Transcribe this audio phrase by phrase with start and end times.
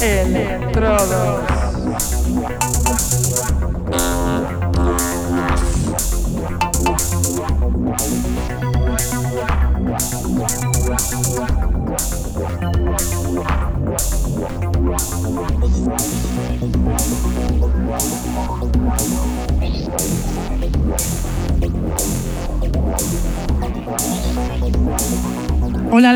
[0.00, 1.48] Electrodos.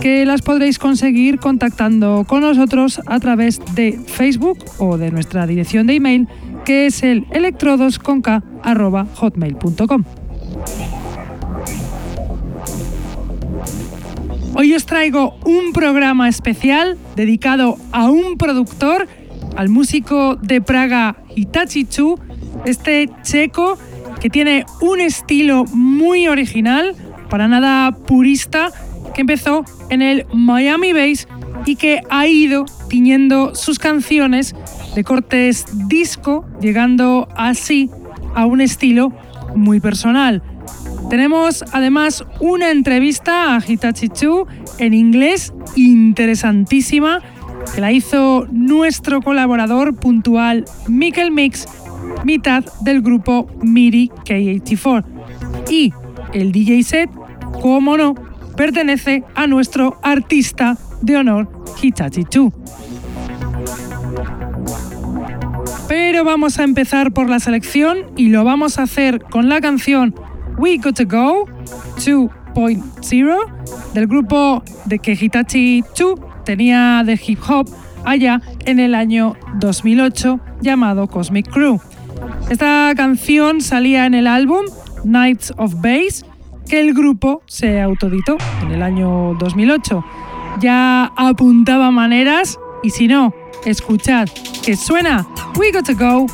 [0.00, 5.86] que las podréis conseguir contactando con nosotros a través de Facebook o de nuestra dirección
[5.86, 6.28] de email
[6.64, 10.04] que es el electrodosconk.hotmail.com.
[14.54, 19.06] Hoy os traigo un programa especial dedicado a un productor,
[19.54, 22.18] al músico de Praga Hitachi Chu,
[22.64, 23.78] este checo
[24.20, 26.96] que tiene un estilo muy original,
[27.28, 28.72] para nada purista,
[29.14, 31.28] que empezó en el Miami Bass
[31.64, 34.54] y que ha ido tiñendo sus canciones
[34.94, 37.90] de cortes disco, llegando así
[38.34, 39.12] a un estilo
[39.54, 40.42] muy personal.
[41.10, 44.46] Tenemos además una entrevista a Hitachi Chu
[44.78, 47.20] en inglés interesantísima
[47.74, 51.66] que la hizo nuestro colaborador puntual Mikel Mix,
[52.24, 55.04] mitad del grupo MIDI K84.
[55.70, 55.92] Y
[56.32, 57.10] el DJ set,
[57.60, 58.14] como no,
[58.56, 61.48] pertenece a nuestro artista de honor,
[61.80, 62.52] Hitachi Chu.
[65.88, 70.14] Pero vamos a empezar por la selección y lo vamos a hacer con la canción
[70.58, 71.46] We Got to Go
[71.96, 77.68] 2.0 del grupo de que Hitachi Chu tenía de hip hop
[78.04, 81.80] allá en el año 2008 llamado Cosmic Crew.
[82.50, 84.64] Esta canción salía en el álbum
[85.04, 86.24] Nights of Bass
[86.66, 90.04] que el grupo se autoditó en el año 2008.
[90.60, 93.32] Ya apuntaba maneras y si no,
[93.64, 94.28] escuchad
[94.64, 96.26] que suena We Got to Go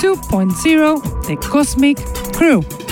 [0.00, 1.98] 2.0 de Cosmic
[2.36, 2.87] Crew.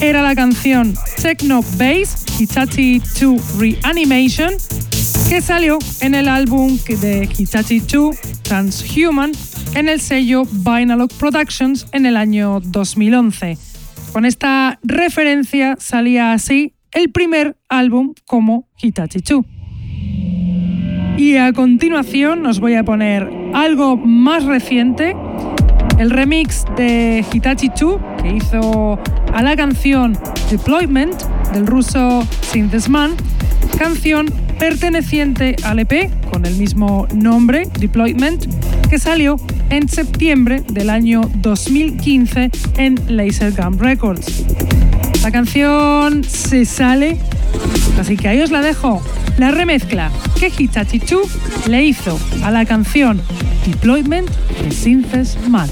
[0.00, 4.54] Era la canción Techno Bass Hitachi 2 Reanimation,
[5.28, 9.32] que salió en el álbum de Hitachi 2 Transhuman
[9.74, 13.58] en el sello Vinalog Productions en el año 2011.
[14.14, 19.44] Con esta referencia salía así el primer álbum como Hitachi 2.
[21.18, 25.14] Y a continuación os voy a poner algo más reciente,
[25.98, 28.98] el remix de Hitachi 2 que hizo
[29.32, 30.18] a la canción
[30.50, 31.22] Deployment
[31.52, 33.14] del ruso Synthesman,
[33.78, 34.26] canción
[34.58, 38.46] perteneciente al EP con el mismo nombre, Deployment,
[38.88, 39.36] que salió
[39.70, 44.44] en septiembre del año 2015 en Laser Gun Records.
[45.22, 47.18] La canción se sale,
[47.98, 49.02] así que ahí os la dejo.
[49.38, 53.20] La remezcla que Hitachi 2 le hizo a la canción
[53.64, 54.26] Deployment
[54.62, 55.68] de Synthesis Man.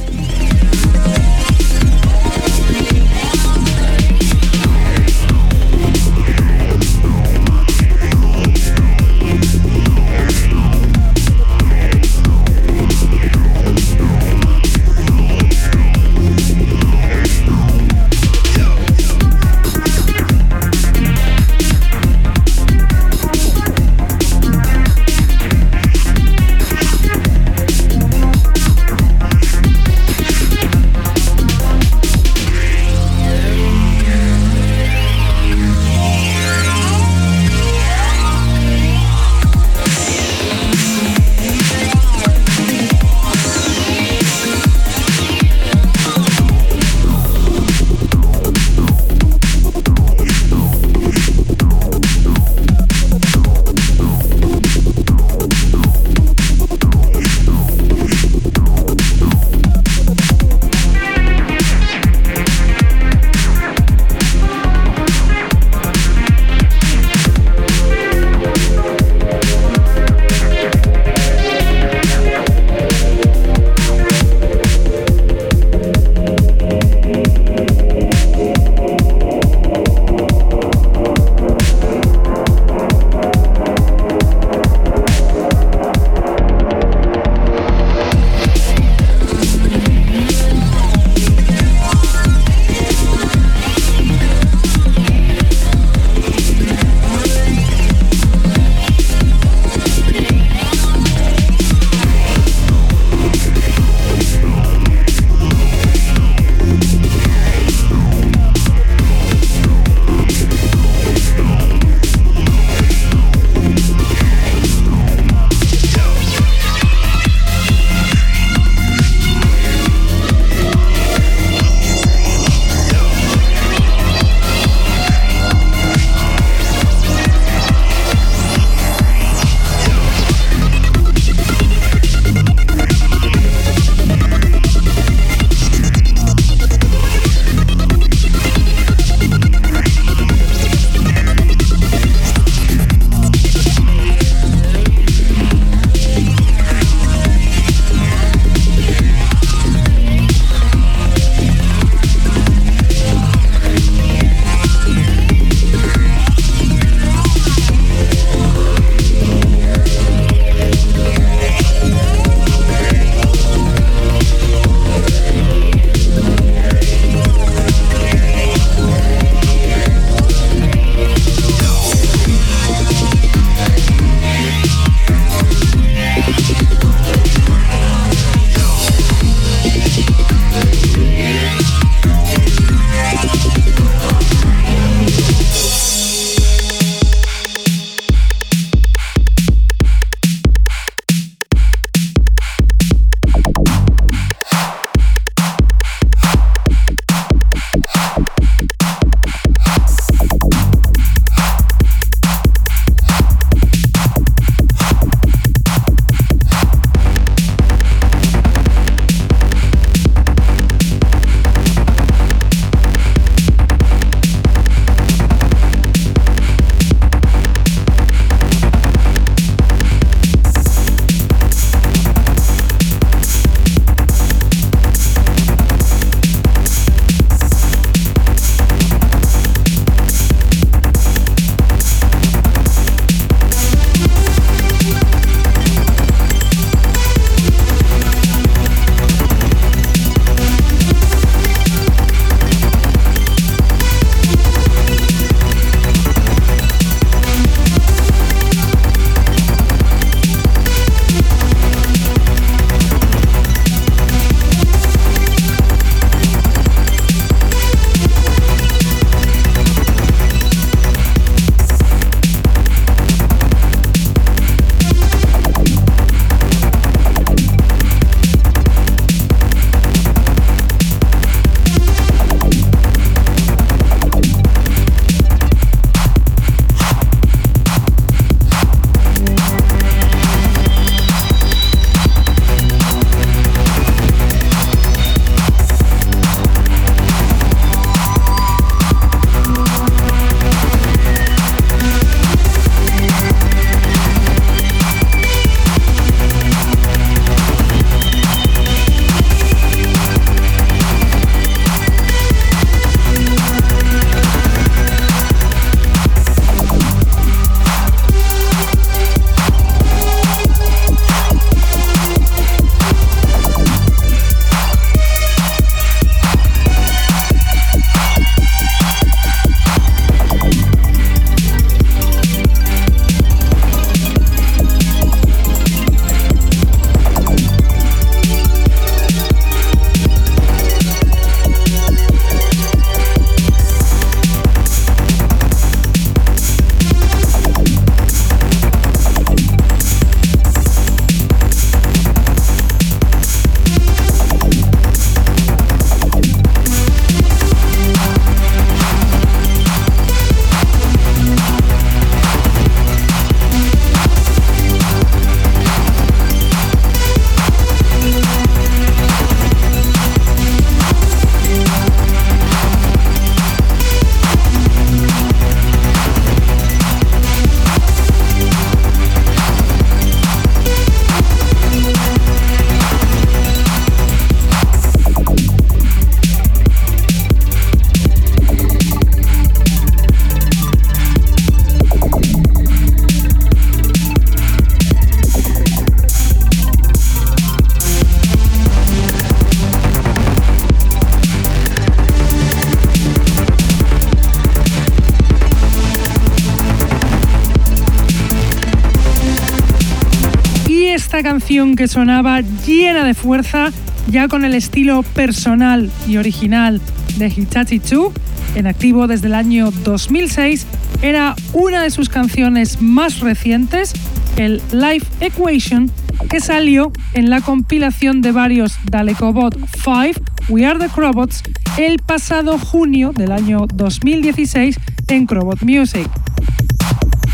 [401.77, 403.71] Que sonaba llena de fuerza,
[404.09, 406.81] ya con el estilo personal y original
[407.19, 408.13] de Hitachi 2,
[408.57, 410.67] en activo desde el año 2006,
[411.03, 413.93] era una de sus canciones más recientes,
[414.37, 415.91] el Life Equation,
[416.29, 421.43] que salió en la compilación de varios Dalekobot 5 We Are the Crobots
[421.79, 426.09] el pasado junio del año 2016 en Crobot Music.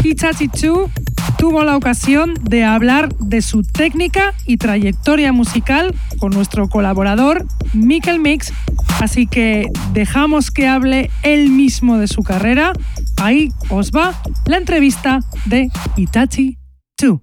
[0.04, 0.90] Hitachi 2
[1.38, 8.18] tuvo la ocasión de hablar de su técnica y trayectoria musical con nuestro colaborador Mikel
[8.18, 8.52] Mix,
[9.00, 12.72] así que dejamos que hable él mismo de su carrera.
[13.16, 16.58] Ahí os va la entrevista de Itachi
[17.00, 17.20] 2.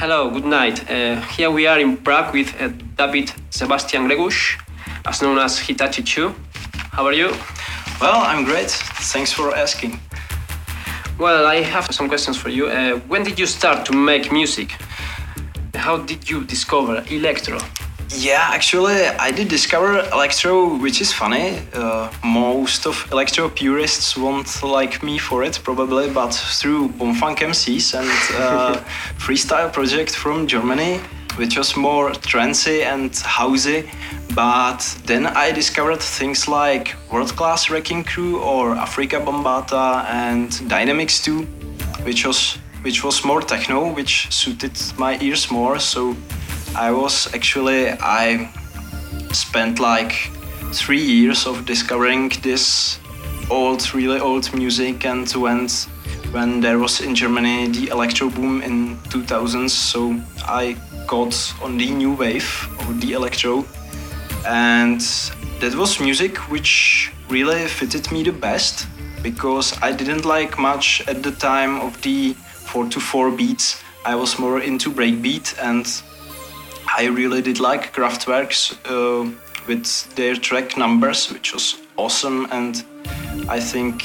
[0.00, 0.80] Hello, good night.
[0.88, 4.56] Uh, here we are in Prague with uh, David Sebastian Gregush,
[5.04, 6.34] as known as Hitachi 2.
[6.92, 7.28] How are you?
[8.00, 8.70] Well, I'm great.
[9.12, 9.98] Thanks for asking.
[11.18, 12.68] Well, I have some questions for you.
[12.68, 14.70] Uh, when did you start to make music?
[15.74, 17.58] How did you discover electro?
[18.10, 21.58] Yeah, actually, I did discover electro, which is funny.
[21.74, 27.98] Uh, most of electro purists won't like me for it, probably, but through Bombfunk MCs
[27.98, 28.08] and
[28.40, 28.76] uh,
[29.18, 31.00] freestyle project from Germany,
[31.34, 33.90] which was more trancey and housey.
[34.38, 41.26] But then I discovered things like World Class Wrecking Crew or Afrika Bambaataa and Dynamix
[41.26, 41.44] II,
[42.04, 45.80] which was which was more techno, which suited my ears more.
[45.80, 46.14] So
[46.76, 48.48] I was actually I
[49.32, 50.12] spent like
[50.72, 53.00] three years of discovering this
[53.50, 55.88] old, really old music, and went
[56.30, 59.70] when there was in Germany the electro boom in 2000s.
[59.70, 60.14] So
[60.46, 60.76] I
[61.08, 63.64] got on the new wave of the electro,
[64.46, 65.00] and
[65.60, 68.86] that was music which really fitted me the best
[69.22, 73.82] because I didn't like much at the time of the 4 to 4 beats.
[74.04, 75.86] I was more into breakbeat and
[76.96, 79.30] I really did like Kraftwerks uh,
[79.66, 82.82] with their track numbers, which was awesome, and
[83.48, 84.02] I think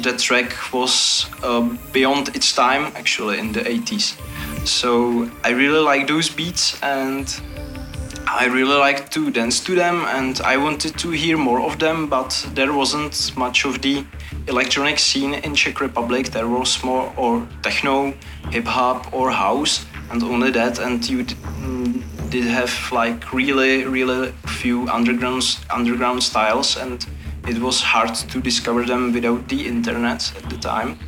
[0.00, 1.60] that track was uh,
[1.92, 4.16] beyond its time actually in the 80s.
[4.66, 7.28] So I really like those beats and
[8.34, 12.08] I really like to dance to them and I wanted to hear more of them,
[12.08, 14.06] but there wasn't much of the
[14.48, 16.30] electronic scene in Czech Republic.
[16.30, 18.14] There was more or techno,
[18.50, 24.32] hip hop or house and only that and you mm, did have like really really
[24.46, 27.06] few underground underground styles and
[27.46, 30.98] it was hard to discover them without the internet at the time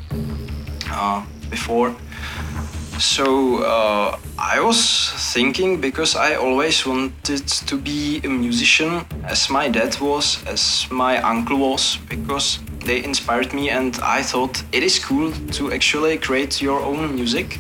[0.91, 1.97] uh, before
[2.99, 9.69] so uh, I was thinking because I always wanted to be a musician as my
[9.69, 14.99] dad was, as my uncle was, because they inspired me and I thought it is
[14.99, 17.59] cool to actually create your own music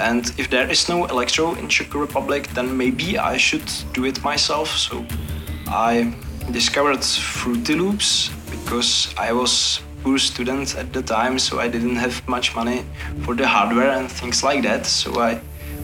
[0.00, 4.22] and if there is no electro in Czech Republic, then maybe I should do it
[4.22, 4.68] myself.
[4.68, 5.04] So
[5.66, 6.14] I
[6.52, 12.26] discovered Fruity Loops because I was poor student at the time, so I didn't have
[12.28, 12.84] much money
[13.24, 14.86] for the hardware and things like that.
[14.86, 15.40] So I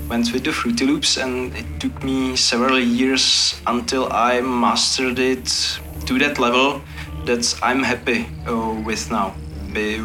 [0.09, 5.47] went with the Fruity Loops, and it took me several years until I mastered it
[6.07, 6.83] to that level
[7.25, 9.35] that I'm happy uh, with now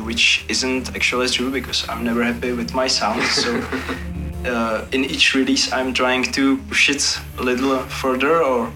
[0.03, 3.21] which isn't actually true because I'm never happy with my sound.
[3.23, 3.63] So
[4.45, 8.71] uh, in each release, I'm trying to push it a little further or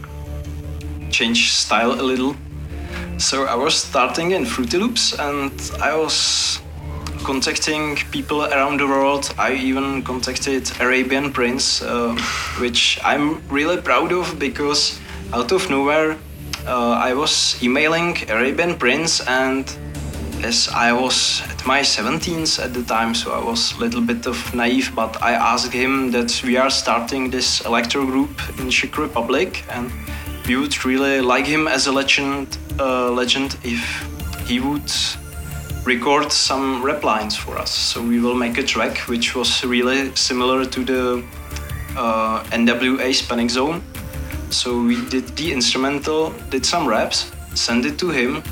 [1.10, 2.36] change style a little.
[3.23, 6.59] So I was starting in Fruity Loops and I was
[7.23, 9.33] contacting people around the world.
[9.38, 12.13] I even contacted Arabian Prince, uh,
[12.59, 14.99] which I'm really proud of because
[15.31, 16.17] out of nowhere
[16.67, 19.73] uh, I was emailing Arabian Prince and
[20.43, 24.27] as I was at my 17s at the time, so I was a little bit
[24.27, 28.97] of naive, but I asked him that we are starting this electro group in Czech
[28.97, 29.89] Republic, and
[30.47, 33.82] we would really like him as a legend, uh, legend if
[34.45, 34.91] he would
[35.86, 37.71] record some rap lines for us.
[37.71, 41.23] So we will make a track which was really similar to the
[41.97, 43.82] uh, NWA Hispanic Zone.
[44.49, 48.43] So we did the instrumental, did some raps, sent it to him,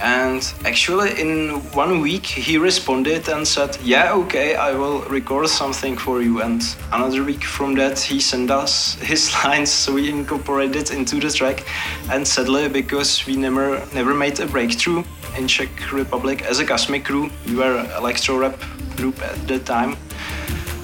[0.00, 5.96] and actually, in one week, he responded and said, Yeah, okay, I will record something
[5.96, 6.42] for you.
[6.42, 11.30] And another week from that, he sent us his lines, so we incorporated into the
[11.30, 11.64] track.
[12.10, 15.02] And sadly, because we never never made a breakthrough
[15.36, 18.58] in Czech Republic as a Cosmic Crew, we were electro rap
[18.96, 19.96] group at the time.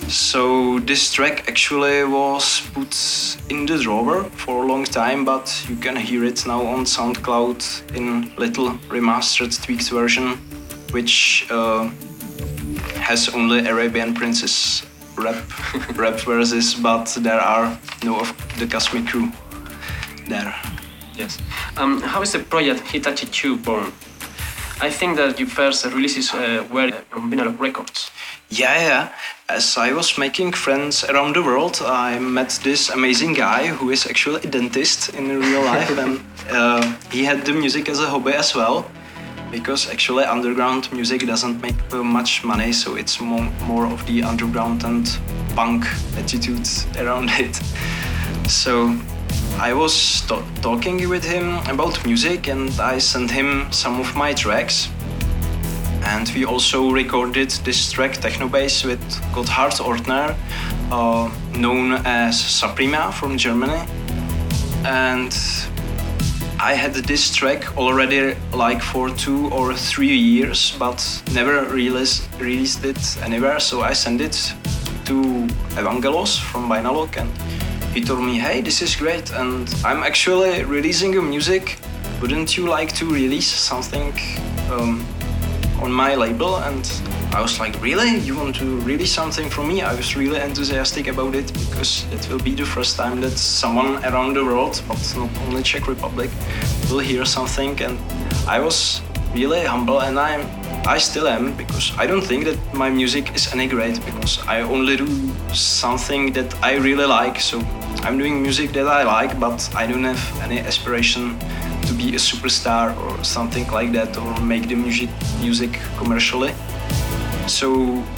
[0.08, 2.94] So this track actually was put
[3.48, 7.94] in the drawer for a long time, but you can hear it now on SoundCloud
[7.96, 10.38] in little remastered, tweaked version,
[10.92, 11.90] which uh,
[12.96, 14.84] has only Arabian Prince's
[15.16, 15.42] rap
[15.96, 19.30] rap verses, but there are no of the Cosmic Crew
[20.28, 20.54] there.
[21.14, 21.38] Yes.
[21.76, 23.92] Um, how is the project Hitachi 2 born?
[24.80, 28.11] I think that your first releases uh, were on vinyl Records.
[28.52, 29.08] Yeah, yeah.
[29.48, 34.06] As I was making friends around the world, I met this amazing guy who is
[34.06, 38.34] actually a dentist in real life, and uh, he had the music as a hobby
[38.34, 38.84] as well.
[39.50, 44.84] Because actually, underground music doesn't make much money, so it's more, more of the underground
[44.84, 45.18] and
[45.56, 45.86] punk
[46.18, 47.56] attitude around it.
[48.50, 48.94] So
[49.58, 50.26] I was
[50.60, 54.90] talking with him about music, and I sent him some of my tracks
[56.04, 59.00] and we also recorded this track Techno Bass with
[59.32, 60.36] Gotthard Ortner,
[60.90, 63.86] uh, known as Suprema from Germany.
[64.84, 65.32] And
[66.58, 72.84] I had this track already like for two or three years, but never released, released
[72.84, 73.60] it anywhere.
[73.60, 74.54] So I sent it
[75.06, 75.22] to
[75.76, 77.30] Evangelos from Vinalog and
[77.92, 81.78] he told me, hey, this is great and I'm actually releasing a music.
[82.20, 84.12] Wouldn't you like to release something
[84.70, 85.04] um,
[85.82, 86.84] on my label and
[87.34, 88.18] I was like, really?
[88.18, 89.82] You want to release something from me?
[89.82, 94.04] I was really enthusiastic about it because it will be the first time that someone
[94.04, 96.30] around the world, but not only Czech Republic,
[96.90, 97.98] will hear something and
[98.46, 99.02] I was
[99.34, 100.46] really humble and I'm
[100.84, 104.62] I still am because I don't think that my music is any great because I
[104.62, 105.06] only do
[105.54, 107.40] something that I really like.
[107.40, 107.60] So
[108.02, 111.38] I'm doing music that I like, but I don't have any aspiration
[111.92, 116.52] to be a superstar or something like that or make the music music commercially.
[117.46, 117.68] So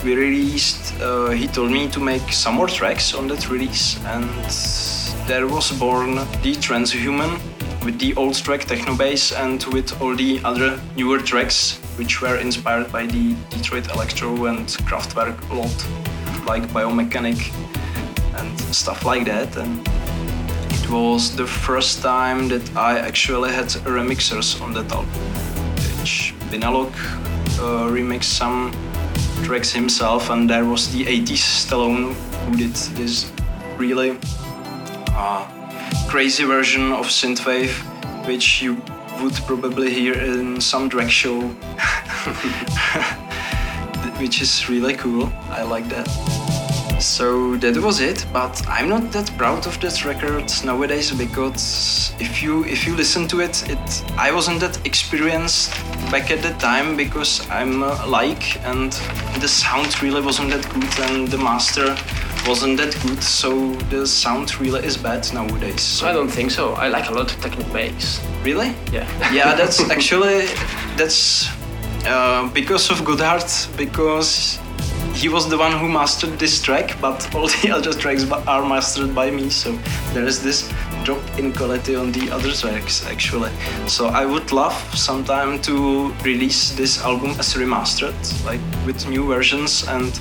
[0.03, 0.93] we released.
[1.01, 4.29] Uh, he told me to make some more tracks on that release, and
[5.27, 7.31] there was born the Transhuman
[7.83, 12.37] with the old track Techno Bass and with all the other newer tracks which were
[12.37, 15.77] inspired by the Detroit Electro and Kraftwerk a lot,
[16.45, 17.39] like Biomechanic
[18.37, 19.57] and stuff like that.
[19.57, 19.87] And
[20.85, 25.09] it was the first time that I actually had remixers on that album,
[25.99, 26.93] which Vinalog
[27.59, 28.71] uh, remixed some
[29.43, 33.31] tracks himself, and there was the 80s Stallone who did this
[33.77, 34.17] really
[35.09, 35.47] uh,
[36.07, 37.73] crazy version of synthwave,
[38.27, 38.75] which you
[39.21, 41.41] would probably hear in some drag show,
[44.19, 45.31] which is really cool.
[45.49, 46.54] I like that.
[46.99, 52.41] So that was it, but I'm not that proud of that record nowadays because if
[52.41, 55.71] you if you listen to it, it I wasn't that experienced
[56.11, 58.91] back at the time because I'm uh, like and
[59.41, 61.95] the sound really wasn't that good and the master
[62.47, 65.81] wasn't that good, so the sound really is bad nowadays.
[65.81, 66.73] So I don't think so.
[66.73, 68.21] I like a lot of techno bass.
[68.43, 69.07] really, Yeah.
[69.33, 70.45] yeah, that's actually
[70.95, 71.49] that's
[72.05, 74.59] uh, because of Gotthard because
[75.15, 79.15] he was the one who mastered this track, but all the other tracks are mastered
[79.15, 79.49] by me.
[79.49, 79.71] So
[80.13, 80.71] there is this
[81.03, 83.51] drop in quality on the other tracks actually.
[83.87, 89.87] So I would love sometime to release this album as remastered, like with new versions
[89.87, 90.19] and.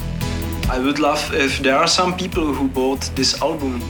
[0.66, 3.82] I would love if there are some people who bought this album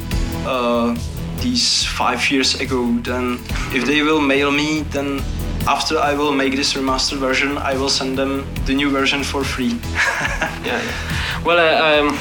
[0.44, 0.96] uh,
[1.40, 2.90] these five years ago.
[3.02, 3.38] Then,
[3.72, 5.22] if they will mail me, then
[5.66, 9.44] after I will make this remastered version, I will send them the new version for
[9.44, 9.78] free.
[9.82, 11.42] yeah, yeah.
[11.44, 12.18] Well, uh, um,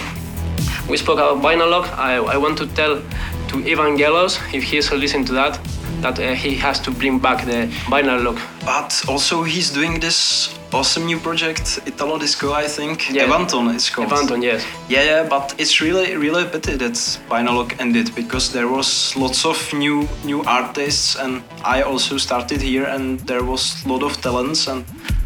[0.89, 1.85] we spoke about Vinalog.
[1.97, 3.01] I, I want to tell
[3.49, 5.59] to Evangelos, if he's listening to that,
[6.01, 8.39] that uh, he has to bring back the Vinalog.
[8.65, 13.09] but also, he's doing this awesome new project, Italo Disco, I think.
[13.09, 13.23] Yeah.
[13.23, 14.11] Evanton, it's called.
[14.11, 14.65] Evanton, yes.
[14.89, 16.93] Yeah, yeah, but it's really, really a pity that
[17.29, 22.85] Vinalog ended because there was lots of new, new artists, and I also started here,
[22.85, 24.83] and there was a lot of talents, and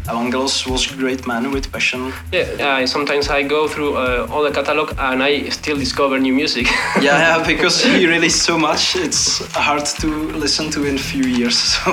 [0.08, 2.12] Evangelos was a great man with passion.
[2.32, 6.32] Yeah, I sometimes I go through uh, all the catalog and I still discover new
[6.32, 6.66] music.
[7.02, 10.08] Yeah, yeah, because he released so much, it's hard to
[10.38, 11.58] listen to in a few years.
[11.84, 11.92] So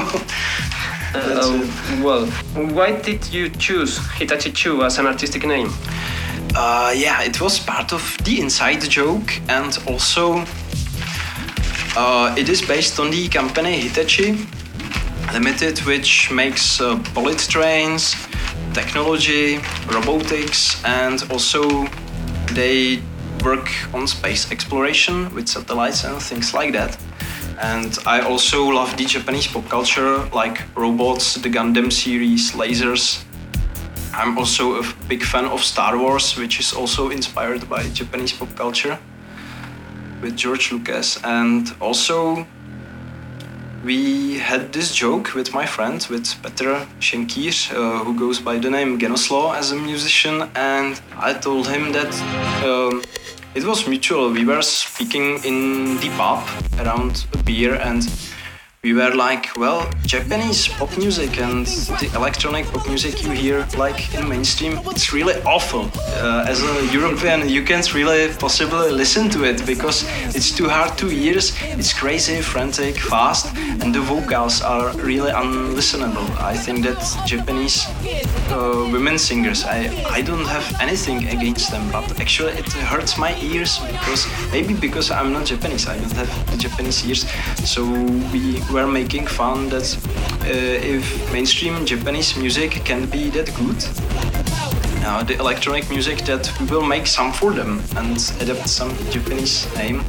[1.15, 2.25] Um, well,
[2.73, 5.69] why did you choose Hitachi 2 as an artistic name?
[6.55, 10.43] Uh, yeah, it was part of the inside joke, and also
[11.95, 14.45] uh, it is based on the company Hitachi
[15.33, 18.15] Limited, which makes uh, bullet trains,
[18.73, 19.59] technology,
[19.91, 21.87] robotics, and also
[22.53, 23.01] they
[23.43, 26.97] work on space exploration with satellites and things like that.
[27.61, 33.25] And I also love the Japanese pop culture, like robots, the Gundam series, lasers,
[34.17, 38.55] I'm also a big fan of Star Wars, which is also inspired by Japanese pop
[38.55, 38.97] culture
[40.21, 41.19] with George Lucas.
[41.21, 42.47] And also,
[43.83, 48.69] we had this joke with my friend, with Petr Schenkir, uh, who goes by the
[48.69, 50.49] name Genoslaw as a musician.
[50.55, 52.13] And I told him that
[52.63, 53.03] um,
[53.55, 54.31] it was mutual.
[54.31, 56.45] We were speaking in the pub
[56.77, 58.03] around a beer and
[58.85, 61.65] we were like, well, Japanese pop music and
[61.99, 65.89] the electronic pop music you hear like in mainstream, it's really awful.
[66.21, 70.95] Uh, as a European, you can't really possibly listen to it because it's too hard
[70.99, 71.37] to hear.
[71.79, 73.47] It's crazy, frantic, fast,
[73.81, 76.29] and the vocals are really unlistenable.
[76.39, 77.87] I think that Japanese
[78.51, 83.35] uh, women singers, I, I don't have anything against them, but actually it hurts my
[83.41, 87.25] ears because maybe because I'm not Japanese, I don't have Japanese ears.
[87.65, 87.83] So
[88.31, 89.87] we were making fun that
[90.41, 93.79] uh, if mainstream Japanese music can be that good,
[95.05, 99.65] uh, the electronic music that we will make some for them and adapt some Japanese
[99.77, 100.03] name.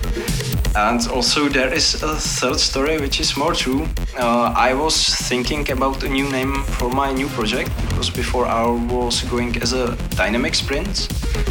[0.74, 3.87] And also there is a third story which is more true.
[4.18, 4.96] Uh, I was
[5.29, 9.74] thinking about a new name for my new project because before I was going as
[9.74, 11.09] a dynamic sprint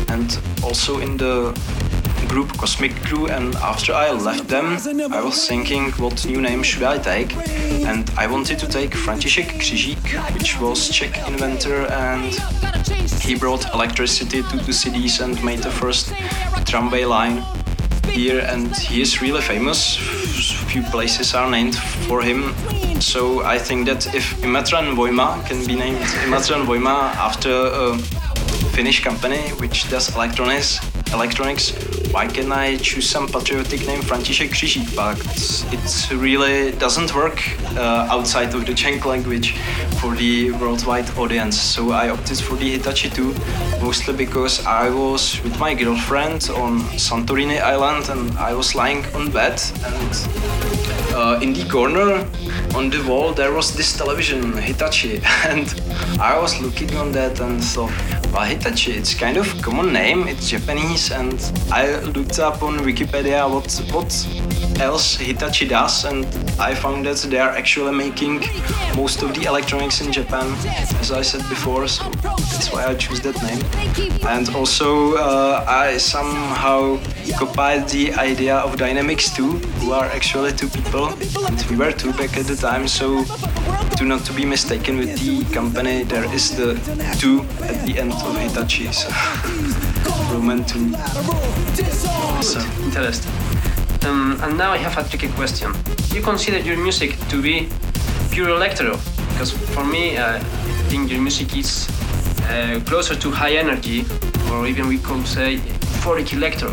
[0.10, 1.54] and also in the
[2.28, 4.78] group Cosmic Crew and after I left them.
[5.12, 7.36] I was thinking what new name should I take?
[7.86, 12.34] And I wanted to take František Křižík which was Czech inventor and
[13.22, 16.14] he brought electricity to the cities and made the first
[16.66, 17.44] tramway line
[18.10, 18.40] here.
[18.40, 19.98] And he is really famous.
[20.72, 21.76] Few places are named
[22.08, 22.54] for him.
[23.02, 27.98] So I think that if Imatran Voima can be named Imatran Voima after a
[28.76, 30.80] Finnish company which does electronics
[31.14, 31.74] electronics
[32.16, 34.96] why can I choose some patriotic name František Křižík?
[34.96, 35.20] But
[35.76, 37.38] it really doesn't work
[37.76, 39.54] uh, outside of the Czech language
[40.00, 41.58] for the worldwide audience.
[41.60, 43.36] So I opted for the Hitachi 2,
[43.82, 49.30] mostly because I was with my girlfriend on Santorini Island and I was lying on
[49.30, 50.12] bed and
[51.14, 52.26] uh, in the corner
[52.76, 55.68] on the wall there was this television Hitachi and
[56.20, 57.92] I was looking on that and thought
[58.44, 61.40] Hitachi it's kind of a common name it's Japanese and
[61.72, 64.12] I looked up on Wikipedia what what
[64.82, 66.26] else Hitachi does and
[66.60, 68.44] I found that they are actually making
[68.96, 70.48] most of the electronics in Japan
[71.00, 73.62] as I said before so that's why I choose that name.
[74.28, 76.98] And also uh, I somehow
[77.38, 81.08] copied the idea of Dynamix II who are actually two people
[81.48, 83.24] and we were two back at the time so
[83.98, 86.76] to not to be mistaken with the company there is the
[87.20, 89.10] 2 at the end of Hitachi so
[90.32, 90.94] Roman 2
[92.42, 93.32] So interesting.
[94.06, 95.74] Um, and now I have a tricky question.
[96.10, 97.70] Do you consider your music to be
[98.32, 99.00] pure electro?
[99.30, 100.40] Because for me, uh, I
[100.90, 101.90] think your music is
[102.44, 104.06] uh, closer to high energy,
[104.52, 106.70] or even we could say euphoric electro.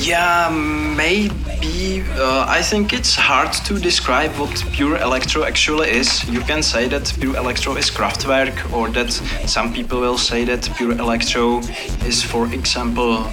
[0.00, 0.48] Yeah,
[0.96, 2.02] maybe.
[2.18, 6.24] Uh, I think it's hard to describe what pure electro actually is.
[6.28, 9.10] You can say that pure electro is Kraftwerk, or that
[9.46, 11.60] some people will say that pure electro
[12.06, 13.24] is, for example,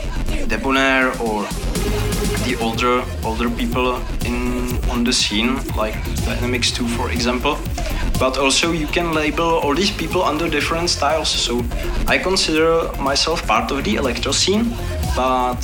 [0.48, 1.44] Debonair or
[2.46, 7.58] the older older people in on the scene, like Dynamix II, for example.
[8.20, 11.30] But also, you can label all these people under different styles.
[11.30, 11.64] So,
[12.08, 14.74] I consider myself part of the electro scene,
[15.16, 15.62] but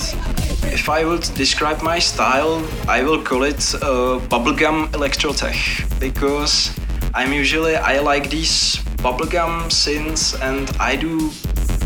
[0.71, 6.71] if I would describe my style, I will call it uh, bubblegum electrotech because
[7.13, 11.31] I'm usually I like these bubblegum synths and I do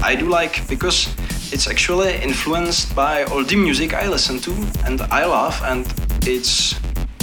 [0.04, 1.08] I do like because
[1.52, 4.52] it's actually influenced by all the music I listen to
[4.86, 5.86] and I love and
[6.28, 6.76] it's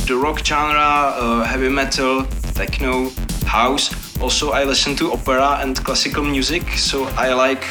[0.06, 3.10] the rock genre, uh, heavy metal, techno,
[3.46, 3.90] house.
[4.20, 7.64] Also I listen to opera and classical music, so I like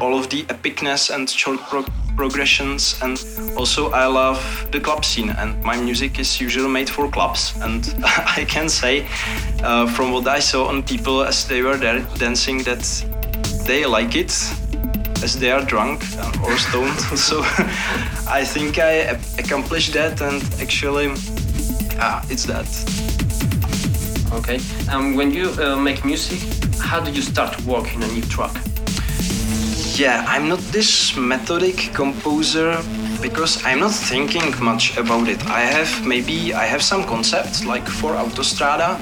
[0.00, 1.84] all of the epicness and short pro-
[2.16, 3.24] progressions and
[3.56, 4.40] also I love
[4.72, 9.06] the club scene and my music is usually made for clubs and I can say
[9.62, 12.84] uh, from what I saw on people as they were there dancing that
[13.66, 14.32] they like it
[15.22, 16.02] as they are drunk
[16.44, 17.40] or stoned so
[18.28, 21.12] I think I accomplished that and actually
[21.98, 22.66] ah, it's that
[24.32, 24.58] Okay.
[24.90, 26.40] And when you uh, make music,
[26.80, 28.54] how do you start working a new track?
[29.98, 32.76] Yeah, I'm not this methodic composer
[33.22, 35.42] because I'm not thinking much about it.
[35.46, 38.98] I have maybe I have some concepts like for Autostrada,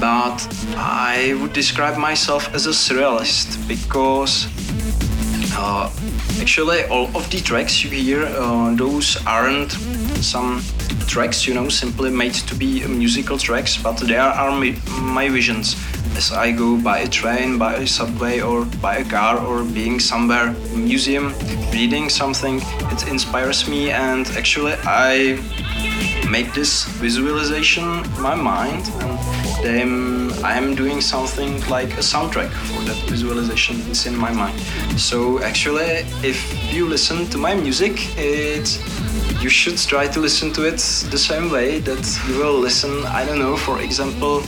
[0.00, 0.38] but
[0.78, 4.46] I would describe myself as a surrealist because
[5.58, 5.90] uh,
[6.40, 9.72] actually all of the tracks you hear, uh, those aren't
[10.22, 10.62] some
[11.06, 15.76] tracks, you know, simply made to be musical tracks, but they are my, my visions
[16.16, 20.00] as I go by a train, by a subway, or by a car, or being
[20.00, 21.34] somewhere museum,
[21.72, 22.60] reading something.
[22.92, 25.38] It inspires me, and actually, I
[26.30, 29.18] make this visualization in my mind and
[29.64, 34.60] then I am doing something like a soundtrack for that visualization it's in my mind.
[35.00, 36.38] So actually if
[36.72, 38.68] you listen to my music it
[39.42, 43.24] you should try to listen to it the same way that you will listen I
[43.24, 44.42] don't know for example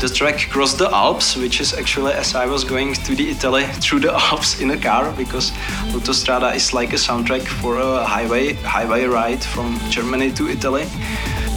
[0.00, 3.64] the track Cross the Alps, which is actually as I was going to the Italy
[3.82, 5.50] through the Alps in a car because
[5.96, 10.86] Autostrada is like a soundtrack for a highway highway ride from Germany to Italy.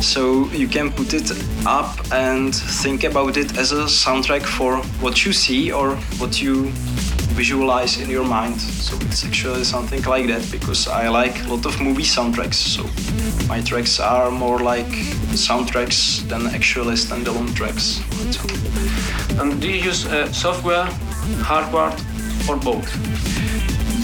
[0.01, 1.31] So you can put it
[1.65, 6.71] up and think about it as a soundtrack for what you see or what you
[7.35, 8.59] visualize in your mind.
[8.59, 12.55] So it's actually something like that because I like a lot of movie soundtracks.
[12.55, 12.83] So
[13.47, 14.91] my tracks are more like
[15.35, 18.01] soundtracks than actually standalone tracks.
[19.39, 20.87] And do you use uh, software,
[21.43, 21.93] hardware,
[22.49, 23.08] or both?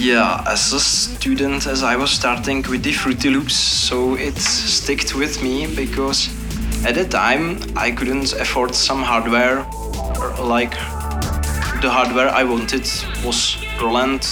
[0.06, 5.16] Yeah, as a student, as I was starting with the Fruity Loops, so it sticked
[5.16, 6.30] with me because
[6.86, 9.66] at the time I couldn't afford some hardware
[10.40, 10.76] like
[11.82, 12.88] the hardware I wanted
[13.26, 14.28] was Roland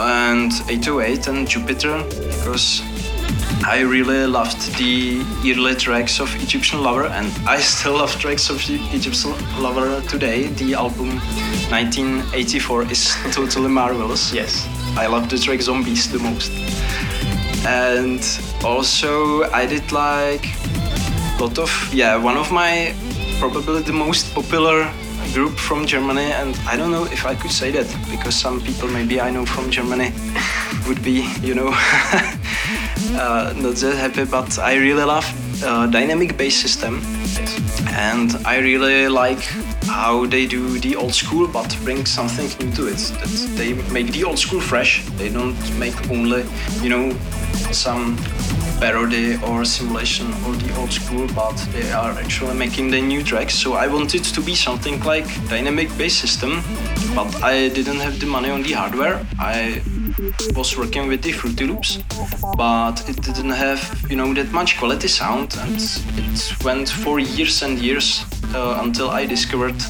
[0.00, 2.80] and 808 and Jupiter because
[3.64, 8.62] I really loved the early tracks of Egyptian Lover and I still love tracks of
[8.68, 10.46] Egyptian Lover today.
[10.46, 11.18] The album
[11.70, 14.32] 1984 is totally marvelous.
[14.32, 14.66] Yes.
[14.96, 16.50] I love the track Zombies the most.
[17.66, 18.22] And
[18.64, 20.46] also I did like
[21.38, 22.94] a lot of yeah, one of my
[23.38, 24.90] probably the most popular
[25.32, 28.88] group from Germany, and I don't know if I could say that because some people
[28.88, 30.12] maybe I know from Germany
[30.88, 31.68] would be, you know,
[33.16, 34.24] uh, not that happy.
[34.24, 35.26] But I really love
[35.62, 37.02] uh, Dynamik Bass System,
[37.90, 39.42] and I really like
[39.86, 42.98] how they do the old school, but bring something new to it.
[43.20, 45.04] That they make the old school fresh.
[45.16, 46.44] They don't make only,
[46.82, 47.16] you know,
[47.72, 48.16] some
[48.80, 53.54] parody or simulation of the old school, but they are actually making the new tracks.
[53.54, 56.62] So I wanted to be something like Dynamik Bass System,
[57.14, 59.26] but I didn't have the money on the hardware.
[59.38, 59.82] I
[60.54, 61.98] was working with the Fruity Loops,
[62.56, 65.80] but it didn't have you know that much quality sound, and
[66.16, 69.80] it went for years and years uh, until I discovered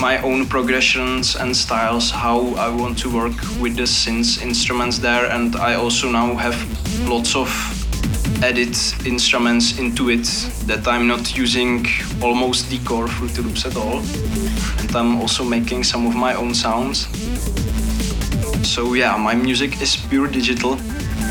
[0.00, 5.26] my own progressions and styles, how I want to work with the synth instruments there,
[5.30, 6.56] and I also now have
[7.08, 7.48] lots of
[8.42, 8.76] edit
[9.06, 10.24] instruments into it
[10.66, 11.86] that I'm not using
[12.22, 13.98] almost the core Fruity Loops at all.
[14.78, 17.06] And I'm also making some of my own sounds.
[18.62, 20.76] So yeah, my music is pure digital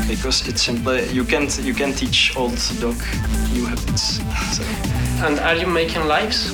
[0.08, 2.96] because it's simply you can't you can teach old dog
[3.52, 4.20] new habits.
[4.52, 4.62] So.
[5.26, 6.52] And are you making lives?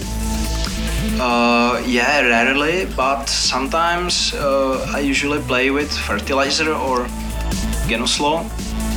[1.20, 7.07] Uh, yeah, rarely, but sometimes uh, I usually play with Fertilizer or
[7.89, 8.45] Genuslow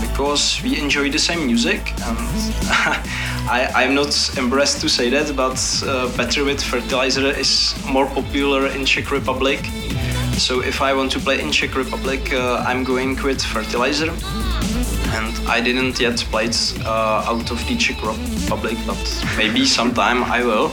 [0.01, 2.17] because we enjoy the same music and
[3.49, 8.67] I, I'm not embarrassed to say that, but uh, Better with Fertilizer is more popular
[8.67, 9.59] in Czech Republic.
[10.39, 14.09] So if I want to play in Czech Republic, uh, I'm going with Fertilizer.
[15.11, 20.23] And I didn't yet play it uh, out of the Czech Republic, but maybe sometime
[20.23, 20.69] I will.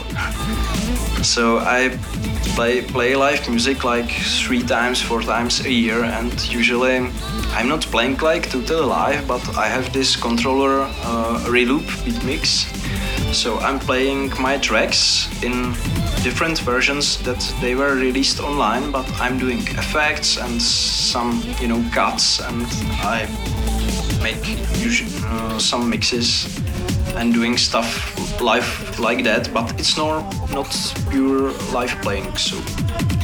[1.24, 1.98] So I
[2.54, 4.10] play play live music like
[4.46, 7.10] three times, four times a year, and usually
[7.56, 12.75] I'm not playing like totally live, but I have this controller uh, Reloop Beatmix.
[13.32, 15.72] So I'm playing my tracks in
[16.22, 21.84] different versions that they were released online, but I'm doing effects and some you know
[21.92, 22.66] cuts, and
[23.02, 23.28] I
[24.22, 24.42] make
[25.24, 26.60] uh, some mixes
[27.16, 30.70] and doing stuff live like that but it's not not
[31.10, 32.56] pure live playing so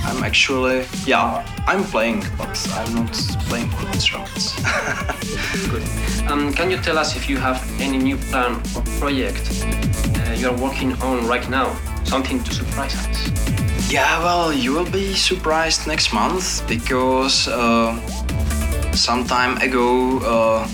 [0.04, 3.12] i'm actually yeah i'm playing but i'm not
[3.48, 4.56] playing on instruments.
[5.70, 5.82] Good.
[6.30, 10.56] Um, can you tell us if you have any new plan or project uh, you're
[10.56, 11.76] working on right now?
[12.04, 13.92] Something to surprise us?
[13.92, 17.92] Yeah well you will be surprised next month because uh,
[18.92, 20.66] some time ago uh,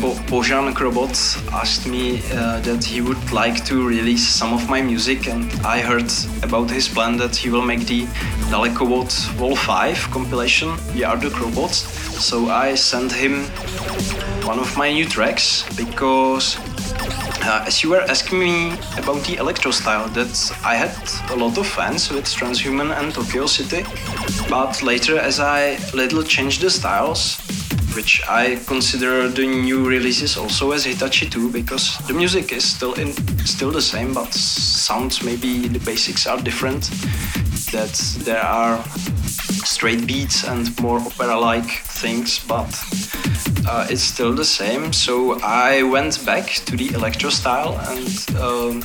[0.00, 1.16] Bojan Krobot
[1.52, 5.80] asked me uh, that he would like to release some of my music, and I
[5.80, 8.06] heard about his plan that he will make the
[8.50, 11.82] Dalekobot Vol 5 compilation, We Crobots.
[12.20, 13.44] So I sent him
[14.46, 16.58] one of my new tracks because
[17.42, 20.96] uh, as you were asking me about the electro style, that I had
[21.30, 23.84] a lot of fans with Transhuman and Tokyo City,
[24.48, 27.38] but later as I little changed the styles,
[27.94, 32.94] which I consider the new releases also as Hitachi 2 because the music is still
[32.94, 33.12] in
[33.46, 36.90] still the same but sounds maybe the basics are different
[37.72, 38.82] that there are
[39.64, 41.70] straight beats and more opera like
[42.00, 42.70] things but
[43.68, 44.92] uh, it's still the same.
[44.92, 48.08] So I went back to the electro style and
[48.38, 48.82] um,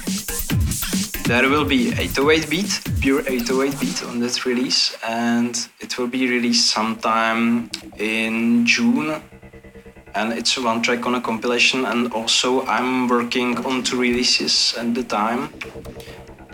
[1.23, 6.27] there will be 808 beat, pure 808 beat on that release, and it will be
[6.29, 9.21] released sometime in June.
[10.15, 14.93] And it's one track on a compilation, and also I'm working on two releases at
[14.93, 15.49] the time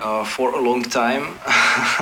[0.01, 1.35] uh, for a long time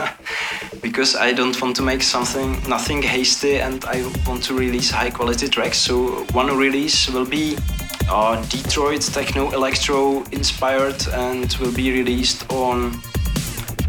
[0.81, 5.09] because I don't want to make something nothing hasty and I want to release high
[5.09, 5.77] quality tracks.
[5.77, 7.57] So one release will be
[8.09, 13.01] uh, Detroit techno electro inspired and will be released on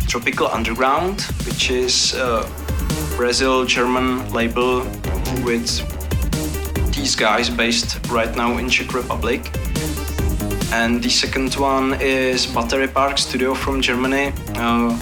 [0.06, 2.48] Tropical Underground, which is a
[3.16, 4.80] Brazil German label
[5.44, 5.82] with
[6.92, 9.50] these guys based right now in Czech Republic.
[10.72, 14.92] And the second one is Battery Park Studio from Germany, uh,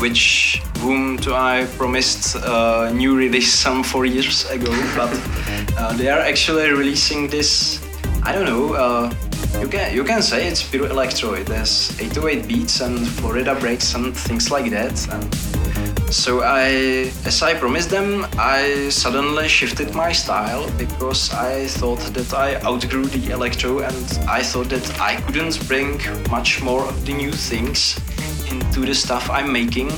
[0.00, 5.10] which whom to I promised a new release some four years ago, but
[5.78, 7.80] uh, they are actually releasing this.
[8.24, 8.74] I don't know.
[8.74, 9.12] Uh,
[9.60, 11.34] you can you can say it's pure electro.
[11.34, 14.96] It has 808 beats and Florida breaks and things like that.
[15.12, 15.34] And
[16.12, 22.32] so I, as I promised them, I suddenly shifted my style because I thought that
[22.32, 26.00] I outgrew the electro and I thought that I couldn't bring
[26.30, 27.98] much more of the new things
[28.50, 29.90] into the stuff I'm making.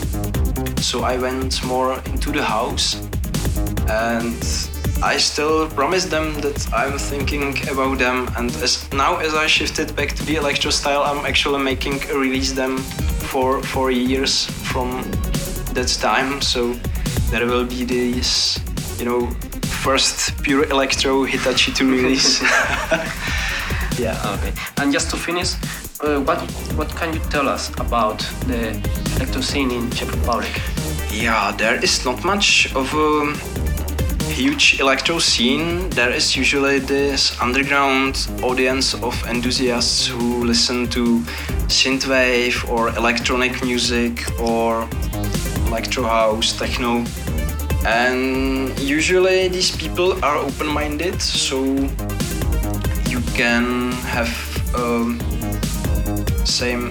[0.79, 2.95] So I went more into the house
[3.89, 4.43] and
[5.03, 9.95] I still promised them that I'm thinking about them and as now as I shifted
[9.97, 12.79] back to the electro style I'm actually making a release them
[13.31, 15.03] for four years from
[15.75, 16.75] that time so
[17.31, 18.59] there will be this
[18.99, 19.31] you know
[19.85, 22.41] first pure electro Hitachi 2 release
[23.99, 24.53] yeah Okay.
[24.79, 25.55] And just to finish,
[26.01, 26.41] uh, what
[26.77, 28.71] what can you tell us about the
[29.17, 30.51] electro scene in Czech Republic?
[31.13, 33.33] Yeah, there is not much of a
[34.35, 35.89] huge electro scene.
[35.91, 41.21] There is usually this underground audience of enthusiasts who listen to
[41.71, 44.89] synthwave or electronic music or
[45.69, 47.05] electro house, techno.
[47.87, 51.63] And usually these people are open-minded, so
[53.09, 54.35] you can have
[54.75, 55.21] um,
[56.45, 56.91] same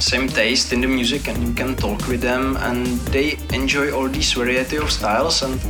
[0.00, 4.08] same taste in the music and you can talk with them and they enjoy all
[4.08, 5.60] these variety of styles and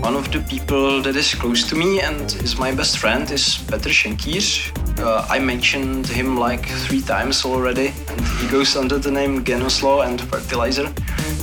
[0.00, 3.58] one of the people that is close to me and is my best friend is
[3.68, 4.42] Petr Schenkier.
[4.98, 10.06] Uh, I mentioned him like three times already and he goes under the name Genoslo
[10.06, 10.84] and Fertilizer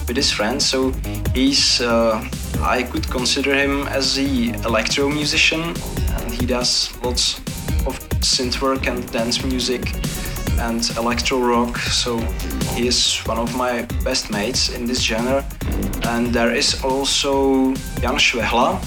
[0.07, 0.91] with his friends so
[1.33, 2.23] he's uh,
[2.61, 7.39] I could consider him as the electro musician and he does lots
[7.85, 9.93] of synth work and dance music
[10.59, 11.77] and electro rock.
[11.77, 12.17] So
[12.75, 15.45] he is one of my best mates in this genre.
[16.07, 18.79] And there is also Jan Schwehla,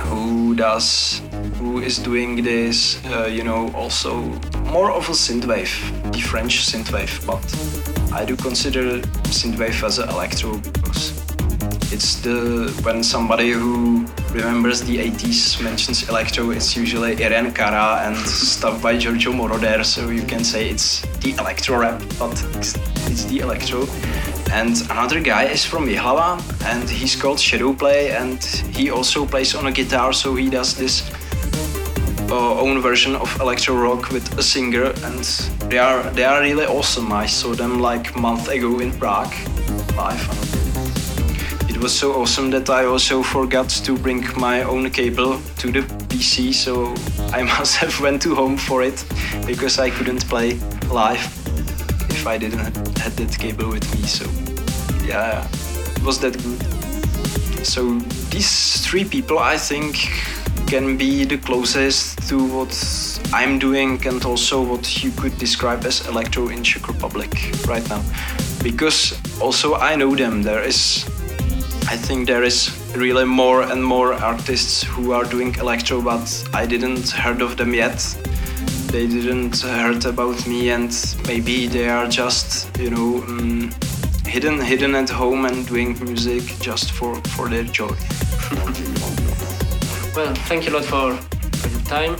[0.00, 1.20] who does,
[1.58, 4.22] who is doing this, uh, you know, also
[4.66, 5.72] more of a synthwave,
[6.12, 7.24] the French synthwave.
[7.26, 7.44] But
[8.12, 11.20] I do consider synthwave as an electro because
[11.92, 18.16] it's the when somebody who remembers the 80s mentions electro it's usually Irene Cara and
[18.16, 22.76] stuff by Giorgio Moroder so you can say it's the electro rap but it's,
[23.10, 23.86] it's the electro
[24.52, 28.42] and another guy is from Jihlava and he's called Shadowplay and
[28.76, 31.10] he also plays on a guitar so he does this
[32.30, 35.24] uh, own version of electro rock with a singer and
[35.70, 37.12] they are they are really awesome.
[37.12, 39.34] I saw them like month ago in Prague
[39.96, 40.22] live.
[41.68, 45.80] It was so awesome that I also forgot to bring my own cable to the
[46.08, 46.94] PC, so
[47.32, 49.04] I must have went to home for it
[49.46, 50.58] because I couldn't play
[50.90, 51.39] live
[52.10, 52.58] if I didn't
[52.98, 54.06] had that cable with me.
[54.06, 54.24] So
[55.04, 55.46] yeah,
[55.96, 56.60] it was that good.
[57.64, 57.98] So
[58.30, 59.96] these three people, I think,
[60.66, 62.72] can be the closest to what
[63.32, 67.32] I'm doing and also what you could describe as electro in Czech Republic
[67.66, 68.02] right now.
[68.62, 70.42] Because also I know them.
[70.42, 71.04] There is
[71.90, 76.64] I think there is really more and more artists who are doing electro, but I
[76.66, 77.98] didn't heard of them yet.
[78.90, 80.92] They didn't heard about me, and
[81.28, 83.70] maybe they are just you know um,
[84.26, 87.94] hidden hidden at home and doing music just for for their joy.
[90.16, 91.16] Well, thank you a lot for,
[91.58, 92.16] for your time.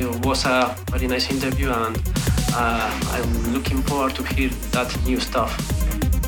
[0.00, 1.96] It was a very nice interview, and
[2.54, 5.54] uh, I'm looking forward to hear that new stuff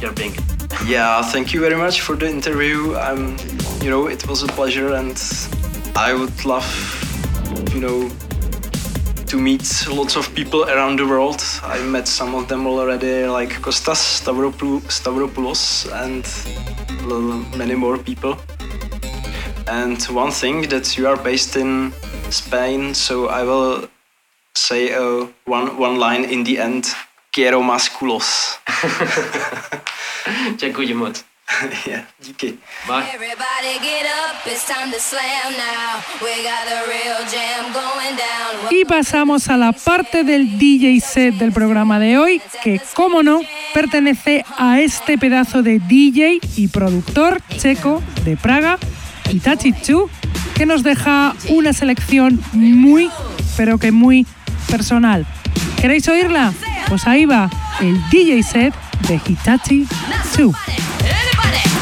[0.01, 0.39] you're bringing.
[0.87, 2.95] Yeah, thank you very much for the interview.
[2.97, 3.37] Um,
[3.83, 5.21] you know, it was a pleasure, and
[5.97, 6.71] I would love,
[7.75, 8.09] you know,
[9.33, 11.43] to meet lots of people around the world.
[11.63, 16.25] I met some of them already, like Kostas Stavropoulos and
[17.57, 18.37] many more people.
[19.67, 21.95] And one thing that you are based in
[22.29, 23.89] Spain, so I will
[24.55, 26.85] say uh, one one line in the end.
[27.33, 28.59] Quiero más culos.
[30.61, 31.32] Děkuji moc.
[31.87, 32.07] yeah,
[38.71, 43.41] Y pasamos a la parte del DJ set del programa de hoy, que como no,
[43.75, 48.79] pertenece a este pedazo de DJ y productor checo de Praga,
[49.31, 50.09] Itachi Chu,
[50.55, 53.11] que nos deja una selección muy,
[53.57, 54.27] pero que muy
[54.71, 55.27] personal.
[55.81, 56.53] ¿Queréis oírla?
[56.89, 59.87] Pues ahí va el DJ set de Hitachi
[60.37, 61.82] 2.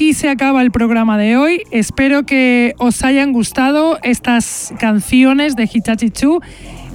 [0.00, 1.60] Aquí se acaba el programa de hoy.
[1.70, 6.40] Espero que os hayan gustado estas canciones de Hitachi Chu.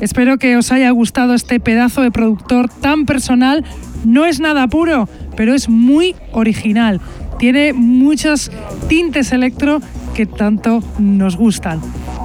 [0.01, 3.63] Espero que os haya gustado este pedazo de productor tan personal.
[4.05, 5.07] No es nada puro,
[5.37, 6.99] pero es muy original.
[7.37, 8.51] Tiene muchos
[8.87, 9.81] tintes electro
[10.15, 11.81] que tanto nos gustan.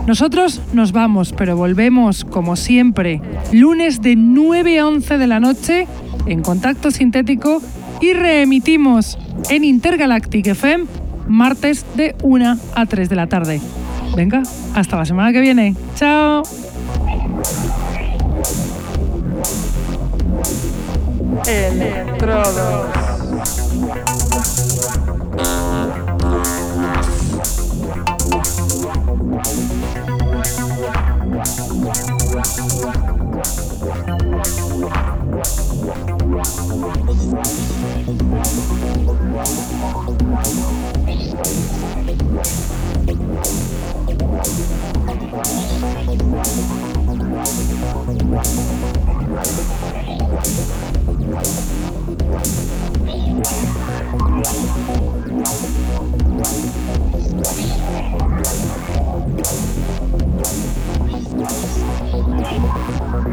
[0.07, 3.21] Nosotros nos vamos, pero volvemos como siempre,
[3.53, 5.87] lunes de 9 a 11 de la noche
[6.25, 7.61] en contacto sintético
[8.01, 10.87] y reemitimos en Intergalactic FM
[11.31, 13.61] martes de 1 a 3 de la tarde.
[14.17, 14.43] Venga,
[14.75, 15.75] hasta la semana que viene.
[15.95, 16.43] Chao.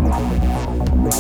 [0.10, 0.37] Thank